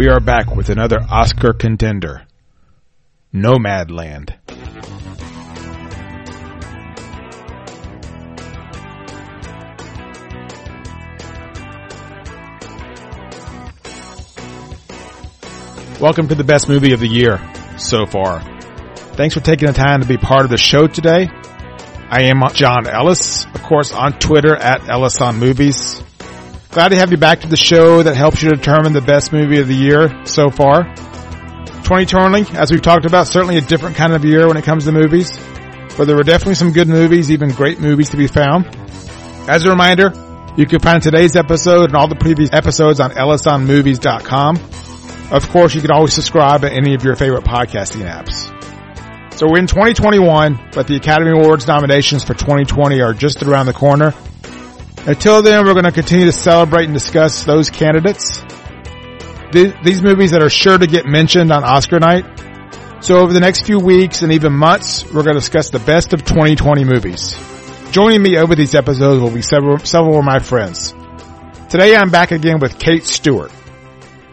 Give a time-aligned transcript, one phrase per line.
[0.00, 2.26] we are back with another Oscar contender,
[3.34, 4.34] Nomadland.
[16.00, 17.38] Welcome to the best movie of the year
[17.76, 18.40] so far.
[19.16, 21.28] Thanks for taking the time to be part of the show today.
[22.08, 26.02] I am John Ellis, of course, on Twitter at Ellis on Movies.
[26.70, 29.58] Glad to have you back to the show that helps you determine the best movie
[29.58, 30.84] of the year so far.
[30.84, 34.92] 2020, as we've talked about, certainly a different kind of year when it comes to
[34.92, 35.36] movies,
[35.96, 38.66] but there were definitely some good movies, even great movies to be found.
[39.48, 40.12] As a reminder,
[40.56, 44.56] you can find today's episode and all the previous episodes on ellisonmovies.com.
[45.32, 48.46] Of course, you can always subscribe to any of your favorite podcasting apps.
[49.34, 53.72] So we're in 2021, but the Academy Awards nominations for 2020 are just around the
[53.72, 54.14] corner.
[55.06, 58.44] Until then, we're going to continue to celebrate and discuss those candidates.
[59.52, 62.24] These movies that are sure to get mentioned on Oscar night.
[63.00, 66.12] So over the next few weeks and even months, we're going to discuss the best
[66.12, 67.34] of 2020 movies.
[67.92, 70.94] Joining me over these episodes will be several, several of my friends.
[71.70, 73.50] Today I'm back again with Kate Stewart.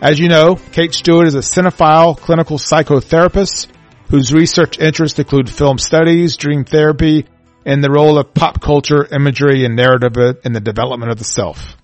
[0.01, 3.69] As you know, Kate Stewart is a cinephile clinical psychotherapist
[4.09, 7.25] whose research interests include film studies, dream therapy,
[7.67, 11.75] and the role of pop culture imagery and narrative in the development of the self.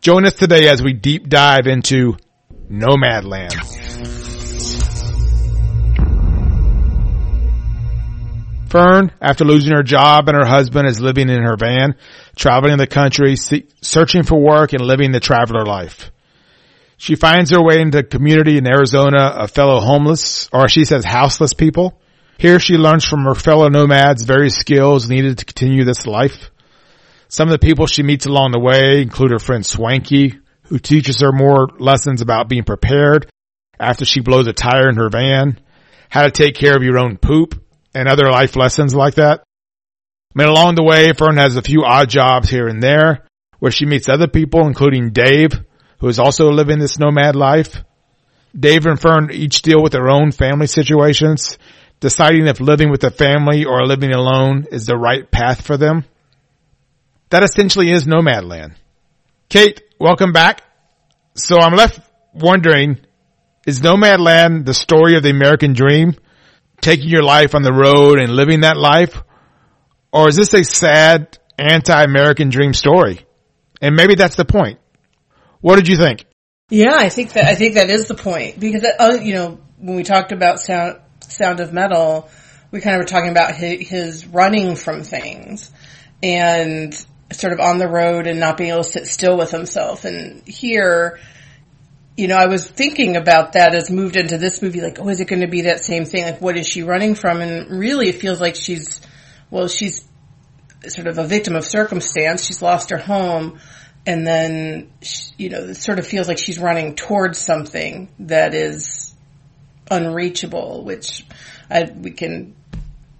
[0.00, 2.16] Join us today as we deep dive into
[2.70, 3.52] Nomadland.
[8.70, 11.94] Fern, after losing her job and her husband, is living in her van,
[12.34, 16.10] traveling the country, searching for work and living the traveler life.
[16.96, 21.04] She finds her way into a community in Arizona of fellow homeless, or she says
[21.04, 22.00] houseless people.
[22.38, 26.52] Here she learns from her fellow nomads various skills needed to continue this life.
[27.28, 31.20] Some of the people she meets along the way include her friend Swankie, who teaches
[31.20, 33.28] her more lessons about being prepared
[33.80, 35.58] after she blows a tire in her van,
[36.08, 37.60] how to take care of your own poop,
[37.92, 39.42] and other life lessons like that.
[40.36, 43.26] I mean, along the way, Fern has a few odd jobs here and there
[43.58, 45.52] where she meets other people, including Dave,
[45.98, 47.82] who is also living this nomad life.
[48.58, 51.58] Dave and Fern each deal with their own family situations,
[52.00, 56.04] deciding if living with a family or living alone is the right path for them.
[57.30, 58.76] That essentially is Nomadland.
[59.48, 60.62] Kate, welcome back.
[61.34, 62.00] So I'm left
[62.32, 62.98] wondering,
[63.66, 66.14] is Nomadland the story of the American dream?
[66.80, 69.22] Taking your life on the road and living that life?
[70.12, 73.26] Or is this a sad anti-American dream story?
[73.82, 74.78] And maybe that's the point.
[75.60, 76.24] What did you think?
[76.70, 79.96] Yeah, I think that I think that is the point because uh, you know when
[79.96, 82.28] we talked about sound Sound of Metal,
[82.70, 85.70] we kind of were talking about his, his running from things
[86.22, 86.94] and
[87.32, 90.04] sort of on the road and not being able to sit still with himself.
[90.04, 91.18] And here,
[92.16, 95.20] you know, I was thinking about that as moved into this movie, like, oh, is
[95.20, 96.24] it going to be that same thing?
[96.24, 97.40] Like, what is she running from?
[97.40, 99.00] And really, it feels like she's,
[99.50, 100.06] well, she's
[100.86, 102.44] sort of a victim of circumstance.
[102.44, 103.58] She's lost her home
[104.08, 104.90] and then
[105.36, 109.07] you know it sort of feels like she's running towards something that is
[109.90, 111.24] unreachable which
[111.70, 112.54] I, we can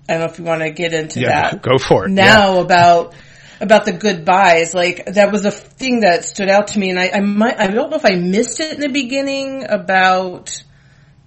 [0.09, 2.55] i don't know if you want to get into yeah, that go for it now
[2.55, 2.61] yeah.
[2.61, 3.15] about
[3.61, 7.11] about the goodbyes like that was a thing that stood out to me and i
[7.15, 10.63] i might i don't know if i missed it in the beginning about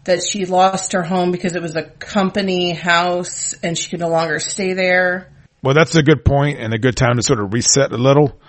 [0.03, 4.09] that she lost her home because it was a company house and she could no
[4.09, 5.31] longer stay there
[5.61, 8.39] well that's a good point and a good time to sort of reset a little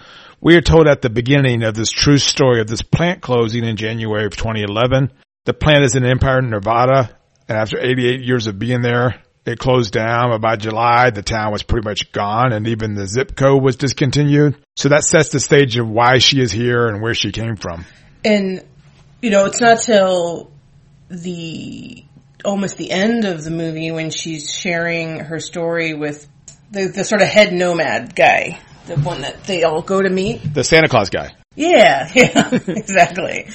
[0.44, 3.76] we are told at the beginning of this true story of this plant closing in
[3.76, 5.12] January of 2011.
[5.44, 7.16] The plant is in Empire, Nevada,
[7.48, 10.30] and after 88 years of being there, it closed down.
[10.30, 13.76] But by July, the town was pretty much gone, and even the zip code was
[13.76, 14.56] discontinued.
[14.76, 17.84] So that sets the stage of why she is here and where she came from.
[18.25, 18.64] And
[19.20, 20.50] you know, it's not till
[21.08, 22.04] the
[22.44, 26.28] almost the end of the movie when she's sharing her story with
[26.70, 30.54] the, the sort of head nomad guy the one that they all go to meet.
[30.54, 31.33] The Santa Claus guy.
[31.54, 33.49] Yeah, yeah, exactly.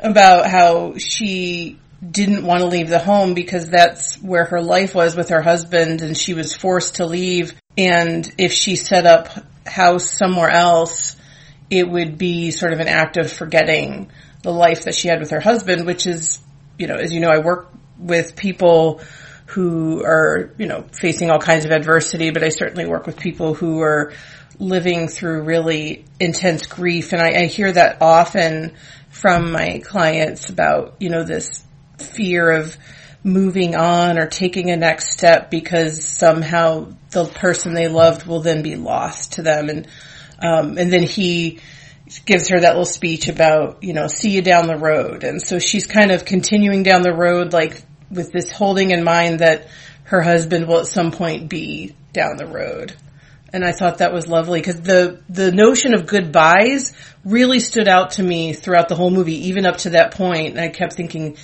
[0.00, 1.78] About how she
[2.10, 6.02] didn't want to leave the home because that's where her life was with her husband
[6.02, 7.54] and she was forced to leave.
[7.78, 9.28] And if she set up
[9.66, 11.16] house somewhere else,
[11.70, 14.10] it would be sort of an act of forgetting
[14.42, 16.38] the life that she had with her husband, which is,
[16.78, 19.00] you know, as you know, I work with people
[19.46, 23.54] who are, you know, facing all kinds of adversity, but I certainly work with people
[23.54, 24.12] who are
[24.58, 27.12] living through really intense grief.
[27.12, 28.74] And I, I hear that often
[29.10, 31.62] from my clients about, you know, this
[31.98, 32.76] fear of
[33.22, 38.62] moving on or taking a next step because somehow the person they loved will then
[38.62, 39.68] be lost to them.
[39.68, 39.88] And,
[40.42, 41.60] um, and then he,
[42.26, 45.24] gives her that little speech about, you know, see you down the road.
[45.24, 47.82] And so she's kind of continuing down the road, like
[48.14, 49.68] with this holding in mind that
[50.04, 52.94] her husband will at some point be down the road.
[53.52, 56.92] And I thought that was lovely because the, the notion of goodbyes
[57.24, 60.50] really stood out to me throughout the whole movie, even up to that point.
[60.50, 61.36] And I kept thinking,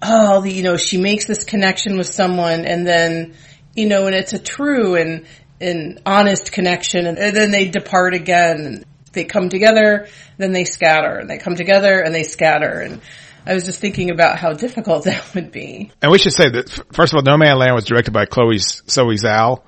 [0.00, 3.34] oh, the, you know, she makes this connection with someone and then,
[3.74, 5.26] you know, and it's a true and,
[5.60, 10.08] and honest connection and, and then they depart again they come together,
[10.38, 12.80] then they scatter, and they come together and they scatter.
[12.80, 13.00] And
[13.46, 15.90] I was just thinking about how difficult that would be.
[16.02, 19.62] And we should say that first of all, Nomadland was directed by Chloe Zoe Zhao.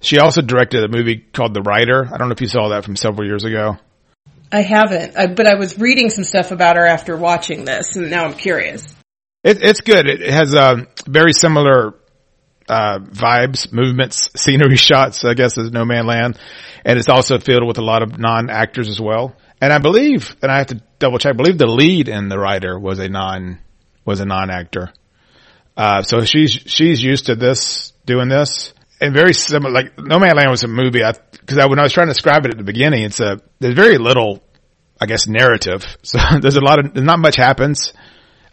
[0.00, 2.06] She also directed a movie called The Rider.
[2.06, 3.76] I don't know if you saw that from several years ago.
[4.52, 8.10] I haven't, I, but I was reading some stuff about her after watching this, and
[8.10, 8.96] now I'm curious.
[9.44, 10.08] It, it's good.
[10.08, 11.94] It has a very similar
[12.68, 16.36] uh, vibes, movements, scenery shots, I guess, as Nomadland.
[16.84, 19.36] And it's also filled with a lot of non-actors as well.
[19.60, 22.38] And I believe, and I have to double check, I believe the lead in the
[22.38, 23.58] Rider was a non,
[24.04, 24.92] was a non-actor.
[25.76, 28.72] Uh, so she's, she's used to this, doing this.
[29.00, 31.12] And very similar, like Nomadland was a movie, I,
[31.46, 33.74] cause I, when I was trying to describe it at the beginning, it's a, there's
[33.74, 34.42] very little,
[35.00, 35.84] I guess, narrative.
[36.02, 37.92] So there's a lot of, not much happens,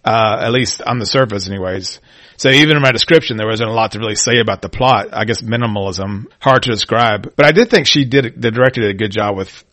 [0.06, 2.00] uh, at least on the surface anyways.
[2.38, 5.08] So even in my description, there wasn't a lot to really say about the plot.
[5.12, 7.34] I guess minimalism, hard to describe.
[7.36, 9.66] But I did think she did, the director did a good job with,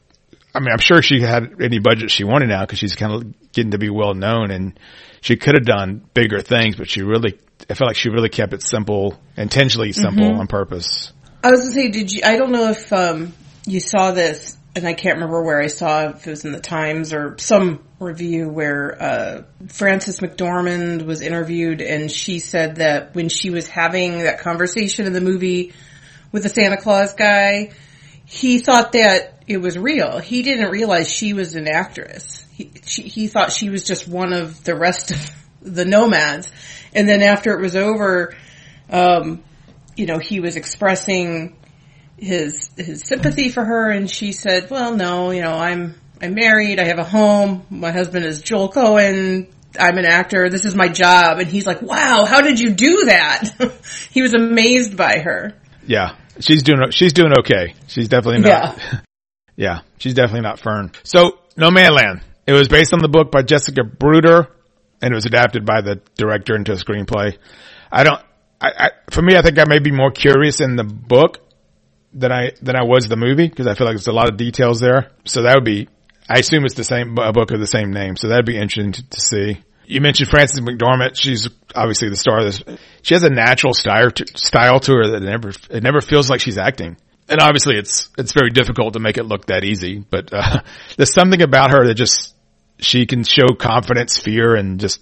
[0.54, 3.52] I mean, I'm sure she had any budget she wanted now because she's kind of
[3.52, 4.78] getting to be well known and
[5.20, 8.52] she could have done bigger things, but she really, I felt like she really kept
[8.52, 10.40] it simple, intentionally simple mm-hmm.
[10.40, 11.12] on purpose.
[11.42, 13.32] I was gonna say, did you, I don't know if, um,
[13.66, 16.60] you saw this and I can't remember where I saw if it was in the
[16.60, 23.28] Times or some review where uh, Frances McDormand was interviewed and she said that when
[23.28, 25.72] she was having that conversation in the movie
[26.32, 27.70] with the Santa Claus guy,
[28.26, 30.18] he thought that it was real.
[30.18, 32.46] He didn't realize she was an actress.
[32.52, 35.30] He, she, he thought she was just one of the rest of
[35.60, 36.50] the nomads.
[36.94, 38.34] And then after it was over,
[38.90, 39.42] um,
[39.96, 41.56] you know, he was expressing
[42.16, 46.78] his his sympathy for her, and she said, "Well, no, you know, I'm I'm married,
[46.78, 49.48] I have a home, my husband is Joel Coen.
[49.78, 53.06] I'm an actor, this is my job," and he's like, "Wow, how did you do
[53.06, 53.50] that?"
[54.10, 55.54] he was amazed by her.
[55.86, 57.74] Yeah, she's doing she's doing okay.
[57.86, 58.78] She's definitely not.
[58.78, 59.00] Yeah,
[59.56, 60.92] yeah she's definitely not Fern.
[61.02, 62.22] So, Nomadland.
[62.46, 64.48] It was based on the book by Jessica Bruder,
[65.00, 67.38] and it was adapted by the director into a screenplay.
[67.90, 68.20] I don't.
[68.60, 71.38] I, I, for me, I think I may be more curious in the book
[72.12, 74.36] than I than I was the movie because I feel like there's a lot of
[74.36, 75.10] details there.
[75.24, 75.88] So that would be,
[76.28, 78.16] I assume it's the same a book of the same name.
[78.16, 79.62] So that'd be interesting to, to see.
[79.86, 81.12] You mentioned Frances McDormand.
[81.14, 82.78] She's obviously the star of this.
[83.02, 86.40] She has a natural style to, style to her that never it never feels like
[86.40, 86.96] she's acting.
[87.28, 89.98] And obviously, it's it's very difficult to make it look that easy.
[89.98, 90.60] But uh,
[90.96, 92.34] there's something about her that just
[92.78, 95.00] she can show confidence, fear, and just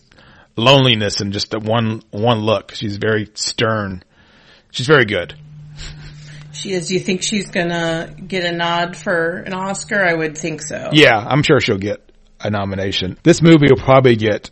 [0.57, 2.73] loneliness in just one one look.
[2.75, 4.03] She's very stern.
[4.71, 5.35] She's very good.
[6.53, 6.89] She is.
[6.89, 10.05] Do you think she's gonna get a nod for an Oscar?
[10.05, 10.91] I would think so.
[10.93, 13.19] Yeah, I'm sure she'll get a nomination.
[13.23, 14.51] This movie will probably get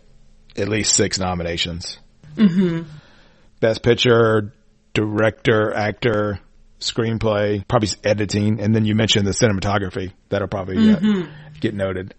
[0.57, 1.99] at least six nominations.
[2.37, 2.89] Mm-hmm.
[3.61, 4.53] Best Picture,
[4.95, 6.41] Director, Actor,
[6.81, 10.13] Screenplay, probably editing, and then you mentioned the cinematography.
[10.31, 11.21] That'll probably mm-hmm.
[11.53, 12.15] get, get noted.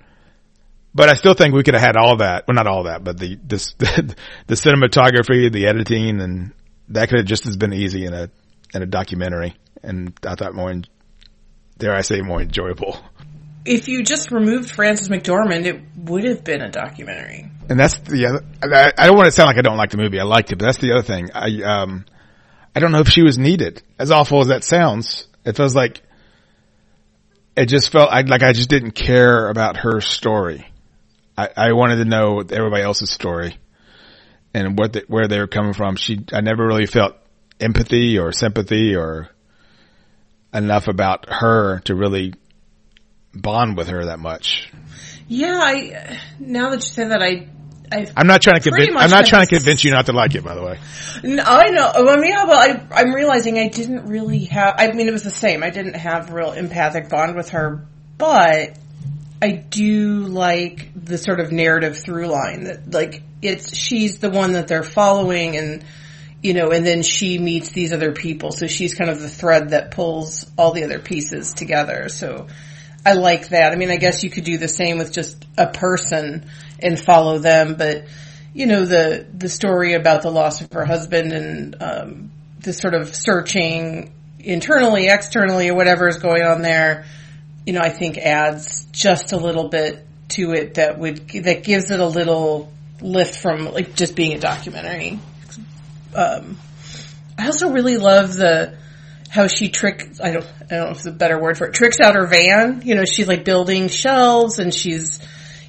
[0.93, 2.47] But I still think we could have had all that.
[2.47, 4.15] Well, not all that, but the this, the,
[4.47, 6.53] the cinematography, the editing, and
[6.89, 8.29] that could have just as been easy in a
[8.73, 10.73] in a documentary and I thought more,
[11.77, 12.99] dare I say, more enjoyable.
[13.65, 17.51] If you just removed Frances McDormand, it would have been a documentary.
[17.69, 18.93] And that's the other.
[18.97, 20.19] I, don't want to sound like I don't like the movie.
[20.19, 21.29] I liked it, but that's the other thing.
[21.33, 22.05] I um,
[22.75, 23.81] I don't know if she was needed.
[23.99, 26.01] As awful as that sounds, it feels like
[27.55, 30.67] it just felt I, like I just didn't care about her story.
[31.37, 33.57] I, I wanted to know everybody else's story
[34.53, 35.95] and what the, where they were coming from.
[35.95, 37.15] She, I never really felt
[37.59, 39.29] empathy or sympathy or
[40.53, 42.33] enough about her to really
[43.33, 44.71] bond with her that much.
[45.27, 47.47] Yeah, I now that you say that, I
[47.91, 48.95] i am not trying to convince.
[48.95, 50.43] I'm not trying to convince you not to like it.
[50.43, 50.79] By the way,
[51.23, 51.85] no, I know.
[51.85, 54.75] Uh, I mean, yeah, but I, I'm realizing I didn't really have.
[54.77, 55.63] I mean, it was the same.
[55.63, 57.85] I didn't have real empathic bond with her,
[58.17, 58.77] but
[59.41, 64.53] I do like the sort of narrative through line that, like, it's she's the one
[64.53, 65.83] that they're following, and
[66.41, 68.51] you know, and then she meets these other people.
[68.51, 72.07] So she's kind of the thread that pulls all the other pieces together.
[72.07, 72.47] So
[73.05, 73.71] I like that.
[73.71, 76.45] I mean, I guess you could do the same with just a person
[76.79, 78.05] and follow them, but
[78.53, 82.93] you know, the, the story about the loss of her husband and, um, the sort
[82.93, 87.05] of searching internally, externally, or whatever is going on there.
[87.65, 91.91] you know, I think adds just a little bit to it that would, that gives
[91.91, 95.19] it a little lift from like just being a documentary.
[96.13, 96.57] Um,
[97.37, 98.77] I also really love the,
[99.31, 101.73] how she tricks, I don't, I don't know if it's a better word for it,
[101.73, 102.81] tricks out her van.
[102.83, 105.21] You know, she's like building shelves and she's,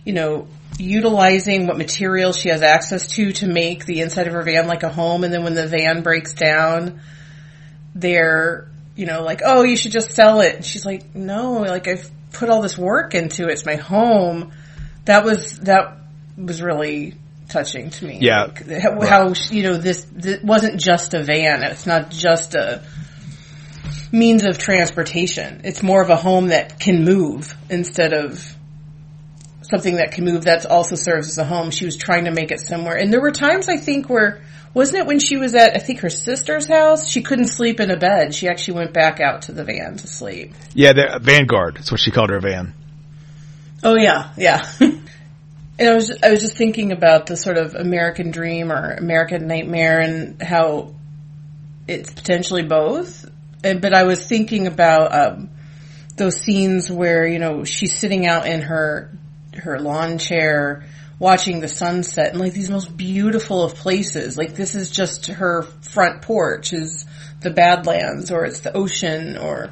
[0.04, 0.48] you know,
[0.80, 4.82] utilizing what materials she has access to to make the inside of her van like
[4.82, 5.22] a home.
[5.22, 7.00] And then when the van breaks down,
[7.94, 10.56] they're, you know, like, oh, you should just sell it.
[10.56, 13.52] And she's like, no, like I've put all this work into it.
[13.52, 14.50] It's my home.
[15.04, 15.98] That was, that
[16.36, 17.14] was really
[17.48, 18.18] touching to me.
[18.22, 18.46] Yeah.
[18.46, 19.08] Like, how, right.
[19.08, 21.62] how, you know, this, this wasn't just a van.
[21.62, 22.82] It's not just a,
[24.12, 25.62] means of transportation.
[25.64, 28.54] It's more of a home that can move instead of
[29.62, 31.70] something that can move that also serves as a home.
[31.70, 32.96] She was trying to make it somewhere.
[32.96, 34.42] And there were times I think where
[34.74, 37.08] wasn't it when she was at I think her sister's house?
[37.08, 38.34] She couldn't sleep in a bed.
[38.34, 40.52] She actually went back out to the van to sleep.
[40.74, 41.76] Yeah, the Vanguard.
[41.76, 42.74] That's what she called her van.
[43.82, 44.70] Oh yeah, yeah.
[44.80, 45.00] and
[45.80, 50.00] I was I was just thinking about the sort of American dream or American nightmare
[50.00, 50.94] and how
[51.88, 53.26] it's potentially both.
[53.64, 55.50] And, but I was thinking about um,
[56.16, 59.16] those scenes where you know she's sitting out in her
[59.54, 60.84] her lawn chair
[61.22, 64.36] watching the sunset and like these most beautiful of places.
[64.36, 67.06] Like this is just her front porch is
[67.40, 69.70] the Badlands or it's the ocean or,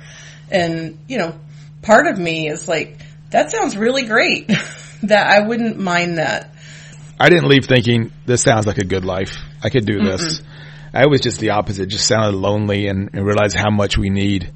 [0.48, 1.34] and you know,
[1.82, 4.46] part of me is like, that sounds really great.
[5.02, 6.54] that I wouldn't mind that.
[7.18, 9.34] I didn't leave thinking this sounds like a good life.
[9.60, 10.44] I could do Mm-mm.
[10.92, 11.88] I was just the opposite.
[11.88, 14.52] Just sounded lonely and, and realized how much we need,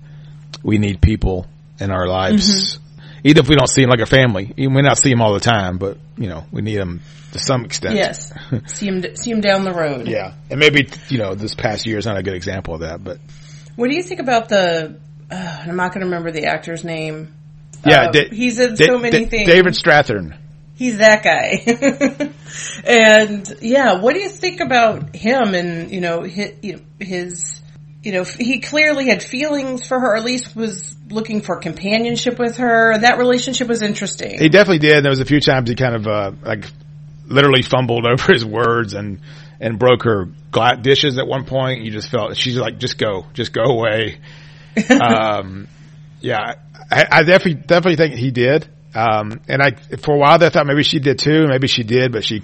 [0.62, 1.46] we need people
[1.78, 2.76] in our lives.
[2.76, 2.84] Mm-hmm
[3.24, 5.32] even if we don't see them like a family, we may not see them all
[5.32, 7.00] the time, but you know, we need them
[7.32, 7.96] to some extent.
[7.96, 8.32] Yes,
[8.66, 10.06] see them, see them down the road.
[10.06, 13.02] Yeah, and maybe you know this past year is not a good example of that.
[13.02, 13.18] But
[13.76, 15.00] what do you think about the?
[15.30, 17.34] Uh, I'm not going to remember the actor's name.
[17.86, 19.48] Yeah, uh, da- he's in da- so many da- things.
[19.48, 20.36] David Strathairn.
[20.76, 22.30] He's that guy.
[22.86, 27.62] and yeah, what do you think about him and you know his, his
[28.04, 32.38] you know, he clearly had feelings for her, or at least was looking for companionship
[32.38, 32.92] with her.
[32.92, 34.38] And that relationship was interesting.
[34.38, 35.02] He definitely did.
[35.02, 36.70] There was a few times he kind of, uh, like
[37.26, 39.20] literally fumbled over his words and,
[39.58, 40.28] and broke her
[40.82, 41.80] dishes at one point.
[41.82, 44.20] You just felt, she's like, just go, just go away.
[45.00, 45.66] um,
[46.20, 46.56] yeah,
[46.90, 48.68] I, I, definitely, definitely think he did.
[48.94, 51.46] Um, and I, for a while I thought maybe she did too.
[51.48, 52.42] Maybe she did, but she,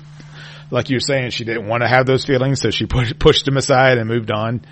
[0.71, 2.61] like you were saying, she didn't want to have those feelings.
[2.61, 4.63] So she pushed, pushed them aside and moved on.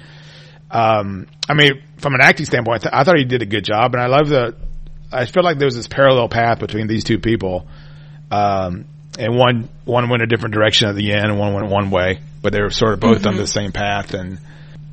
[0.71, 3.65] Um, I mean, from an acting standpoint, I, th- I, thought he did a good
[3.65, 4.57] job, and I love the.
[5.11, 7.67] I feel like there was this parallel path between these two people,
[8.31, 8.85] um,
[9.19, 12.21] and one one went a different direction at the end, and one went one way,
[12.43, 13.29] but they were sort of both mm-hmm.
[13.29, 14.39] on the same path, and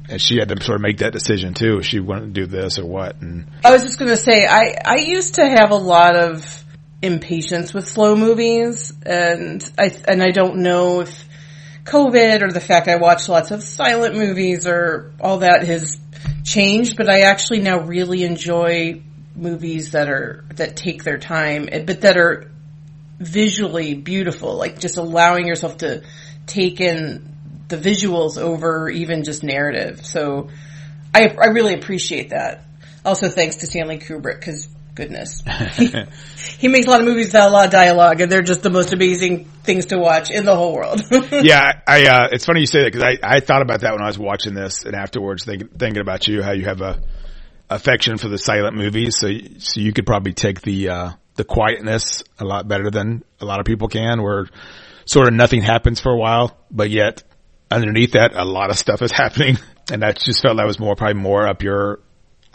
[0.09, 2.45] and she had to sort of make that decision too, if she wanted to do
[2.45, 3.21] this or what.
[3.21, 6.64] And I was just going to say, I I used to have a lot of
[7.05, 11.25] impatience with slow movies, and I and I don't know if
[11.85, 15.99] COVID or the fact I watched lots of silent movies or all that has
[16.43, 19.01] changed, but I actually now really enjoy
[19.35, 22.49] movies that are, that take their time, eh, but that are
[23.19, 26.03] visually beautiful, like just allowing yourself to
[26.47, 27.35] take in
[27.67, 30.05] the visuals over even just narrative.
[30.05, 30.49] So
[31.13, 32.63] I, I really appreciate that.
[33.03, 35.43] Also thanks to Stanley Kubrick because goodness.
[35.73, 35.87] he,
[36.57, 38.69] he, makes a lot of movies without a lot of dialogue, and they're just the
[38.69, 41.01] most amazing things to watch in the whole world.
[41.31, 42.07] yeah, I.
[42.07, 44.17] Uh, it's funny you say that because I, I thought about that when I was
[44.17, 47.01] watching this, and afterwards think, thinking about you, how you have a
[47.69, 49.27] affection for the silent movies, so
[49.59, 53.59] so you could probably take the uh, the quietness a lot better than a lot
[53.59, 54.47] of people can, where
[55.05, 57.23] sort of nothing happens for a while, but yet
[57.69, 59.57] underneath that, a lot of stuff is happening,
[59.91, 61.99] and I just felt that was more probably more up your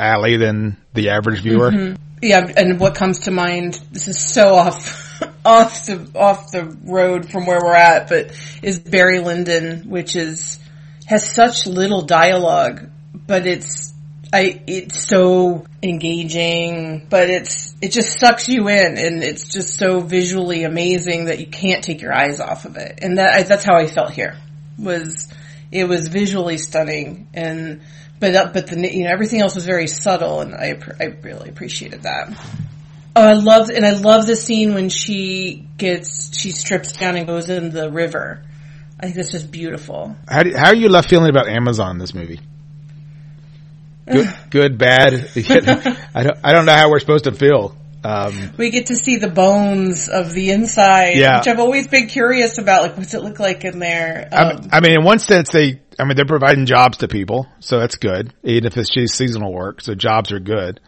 [0.01, 1.71] alley than the average viewer.
[1.71, 2.03] Mm-hmm.
[2.23, 7.31] Yeah, and what comes to mind, this is so off, off the, off the road
[7.31, 10.59] from where we're at, but is Barry Lyndon, which is,
[11.07, 12.91] has such little dialogue,
[13.27, 13.95] but it's,
[14.33, 20.01] I, it's so engaging, but it's, it just sucks you in and it's just so
[20.01, 23.01] visually amazing that you can't take your eyes off of it.
[23.03, 24.37] And that, that's how I felt here,
[24.79, 25.33] was,
[25.73, 27.81] it was visually stunning and,
[28.21, 31.49] but uh, but the you know everything else was very subtle, and I I really
[31.49, 32.29] appreciated that.
[33.17, 37.27] Oh, I love and I love the scene when she gets she strips down and
[37.27, 38.45] goes in the river.
[39.01, 40.15] I think that's just beautiful.
[40.29, 42.39] How do, how are you left feeling about Amazon this movie?
[44.07, 45.31] Good, good, bad.
[46.15, 47.75] I don't I don't know how we're supposed to feel.
[48.03, 51.39] Um, we get to see the bones of the inside, yeah.
[51.39, 52.83] which I've always been curious about.
[52.83, 54.29] Like, what's it look like in there?
[54.33, 57.79] Um, I mean, in one sense, they, I mean, they're providing jobs to people, so
[57.79, 59.83] that's good, even if it's just seasonal work.
[59.83, 60.81] So jobs are good.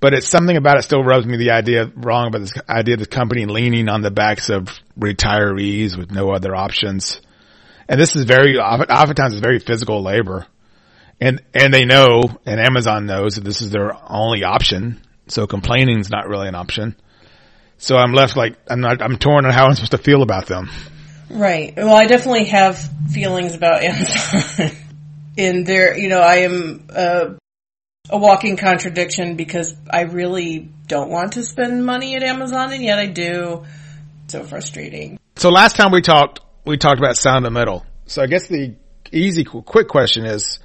[0.00, 3.00] but it's something about it still rubs me the idea wrong about this idea of
[3.00, 4.68] the company leaning on the backs of
[4.98, 7.20] retirees with no other options.
[7.88, 10.46] And this is very, oftentimes it's very physical labor.
[11.20, 15.00] And, and they know, and Amazon knows that this is their only option.
[15.26, 16.94] So complaining is not really an option.
[17.78, 20.46] So I'm left like, I'm not, I'm torn on how I'm supposed to feel about
[20.46, 20.70] them.
[21.30, 21.74] Right.
[21.76, 22.78] Well, I definitely have
[23.10, 24.70] feelings about Amazon.
[25.36, 27.34] In there, you know, I am uh,
[28.10, 32.98] a walking contradiction because I really don't want to spend money at Amazon, and yet
[32.98, 33.64] I do.
[34.26, 35.18] So frustrating.
[35.36, 37.86] So last time we talked, we talked about Sound of Metal.
[38.06, 38.74] So I guess the
[39.12, 40.58] easy, quick question is,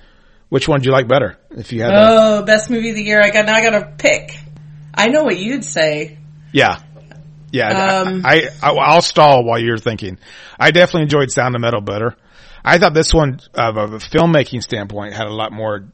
[0.50, 1.38] which one do you like better?
[1.52, 3.54] If you had, oh, a- best movie of the year, I got now.
[3.56, 4.38] I got to pick.
[4.94, 6.18] I know what you'd say.
[6.52, 6.80] Yeah,
[7.54, 8.00] yeah.
[8.00, 10.18] Um, I, I I'll stall while you're thinking.
[10.60, 12.18] I definitely enjoyed Sound of Metal better.
[12.66, 15.86] I thought this one, of a filmmaking standpoint, had a lot more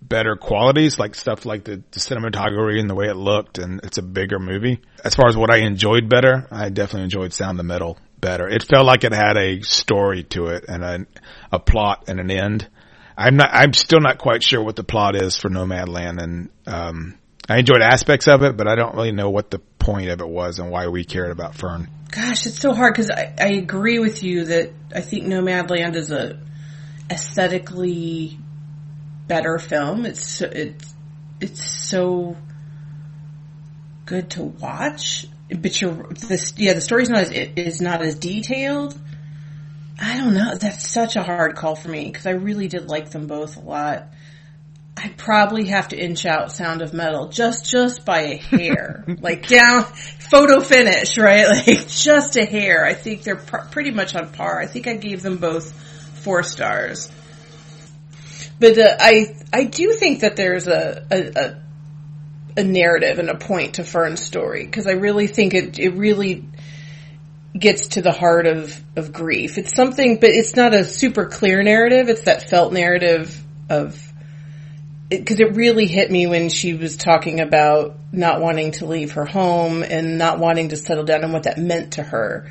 [0.00, 3.98] better qualities, like stuff like the, the, cinematography and the way it looked, and it's
[3.98, 4.80] a bigger movie.
[5.04, 8.48] As far as what I enjoyed better, I definitely enjoyed Sound of Metal better.
[8.48, 11.06] It felt like it had a story to it and a,
[11.52, 12.68] a plot and an end.
[13.16, 17.18] I'm not, I'm still not quite sure what the plot is for Nomadland and, um,
[17.48, 20.28] I enjoyed aspects of it, but I don't really know what the point of it
[20.28, 21.88] was and why we cared about Fern.
[22.10, 26.10] Gosh, it's so hard because I, I agree with you that I think Nomadland is
[26.10, 26.38] a
[27.10, 28.38] aesthetically
[29.26, 30.06] better film.
[30.06, 30.94] It's it's
[31.40, 32.36] it's so
[34.06, 38.98] good to watch, but you're this yeah the story's not as is not as detailed.
[40.00, 40.54] I don't know.
[40.56, 43.60] That's such a hard call for me because I really did like them both a
[43.60, 44.08] lot.
[45.02, 49.48] I'd probably have to inch out Sound of Metal just just by a hair, like
[49.48, 51.46] down photo finish, right?
[51.66, 52.84] Like just a hair.
[52.84, 54.60] I think they're pr- pretty much on par.
[54.60, 55.72] I think I gave them both
[56.20, 57.10] four stars.
[58.60, 61.62] But uh, I I do think that there's a, a, a
[62.58, 66.44] a narrative and a point to Fern's story because I really think it it really
[67.58, 69.58] gets to the heart of of grief.
[69.58, 72.08] It's something, but it's not a super clear narrative.
[72.08, 74.11] It's that felt narrative of
[75.18, 79.24] because it, really hit me when she was talking about not wanting to leave her
[79.24, 82.50] home and not wanting to settle down and what that meant to her.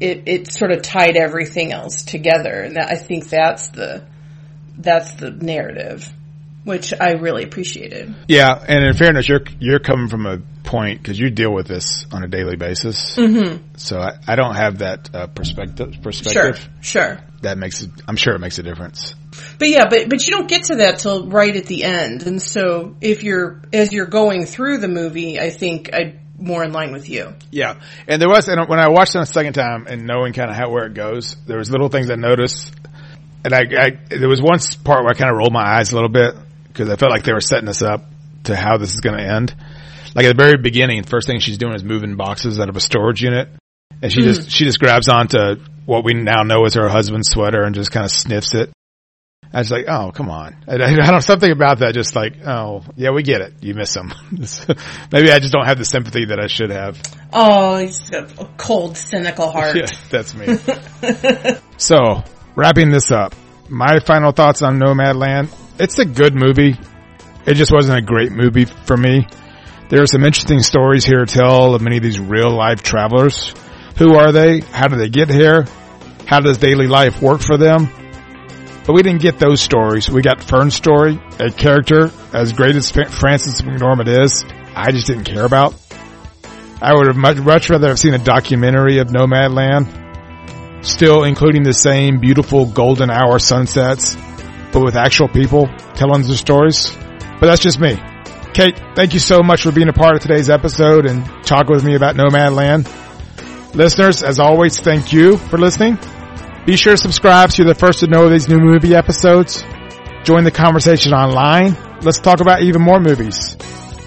[0.00, 4.04] It it sort of tied everything else together, and that, I think that's the
[4.76, 6.12] that's the narrative,
[6.64, 8.14] which I really appreciated.
[8.26, 12.06] Yeah, and in fairness, you're you're coming from a point because you deal with this
[12.10, 13.16] on a daily basis.
[13.16, 13.76] Mm-hmm.
[13.76, 15.96] So I, I, don't have that uh, perspective.
[16.02, 16.58] Perspective.
[16.80, 17.20] Sure, sure.
[17.42, 17.90] That makes it.
[18.08, 19.14] I'm sure it makes a difference.
[19.58, 22.40] But yeah, but but you don't get to that till right at the end, and
[22.40, 26.92] so if you're as you're going through the movie, I think I more in line
[26.92, 27.34] with you.
[27.50, 30.50] Yeah, and there was, and when I watched it a second time and knowing kind
[30.50, 32.74] of how where it goes, there was little things I noticed,
[33.44, 35.94] and I, I there was one part where I kind of rolled my eyes a
[35.94, 36.34] little bit
[36.68, 38.04] because I felt like they were setting us up
[38.44, 39.54] to how this is going to end.
[40.14, 42.80] Like at the very beginning, first thing she's doing is moving boxes out of a
[42.80, 43.48] storage unit,
[44.02, 44.24] and she mm.
[44.24, 47.90] just she just grabs onto what we now know is her husband's sweater and just
[47.90, 48.70] kind of sniffs it.
[49.52, 50.56] I was like, oh, come on.
[50.66, 51.94] I, I, don't know, something about that.
[51.94, 53.54] Just like, oh, yeah, we get it.
[53.60, 54.12] You miss him.
[55.12, 57.00] Maybe I just don't have the sympathy that I should have.
[57.32, 59.76] Oh, he's a cold, cynical heart.
[59.76, 60.56] yeah, that's me.
[61.76, 62.24] so,
[62.56, 63.34] wrapping this up,
[63.68, 65.50] my final thoughts on Nomadland.
[65.78, 66.78] It's a good movie.
[67.44, 69.26] It just wasn't a great movie for me.
[69.88, 73.52] There are some interesting stories here to tell of many of these real life travelers.
[73.98, 74.60] Who are they?
[74.60, 75.66] How do they get here?
[76.26, 77.88] How does daily life work for them?
[78.84, 80.10] But we didn't get those stories.
[80.10, 85.24] We got Fern's story, a character as great as Frances McDormand is, I just didn't
[85.24, 85.74] care about.
[86.80, 91.72] I would have much, much rather have seen a documentary of Nomadland, still including the
[91.72, 94.16] same beautiful golden hour sunsets,
[94.72, 96.90] but with actual people telling the stories.
[97.38, 98.00] But that's just me.
[98.52, 101.84] Kate, thank you so much for being a part of today's episode and talking with
[101.84, 102.86] me about Nomadland.
[103.74, 105.98] Listeners, as always, thank you for listening.
[106.64, 109.64] Be sure to subscribe so you're the first to know these new movie episodes.
[110.22, 111.76] Join the conversation online.
[112.02, 113.56] Let's talk about even more movies.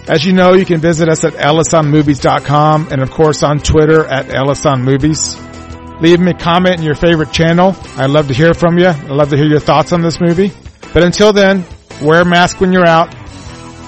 [0.08, 4.28] As you know, you can visit us at ellisonmovies.com and of course on Twitter at
[4.28, 6.02] ellisonmovies.
[6.02, 7.76] Leave me a comment in your favorite channel.
[7.98, 8.88] I'd love to hear from you.
[8.88, 10.54] I'd love to hear your thoughts on this movie.
[10.94, 11.66] But until then,
[12.02, 13.14] wear a mask when you're out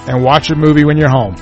[0.09, 1.35] and watch a movie when you're home.